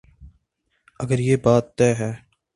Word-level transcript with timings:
اگر 1.01 1.19
یہ 1.27 1.35
بات 1.43 1.65
طے 1.77 1.89
ہے۔ 1.99 2.11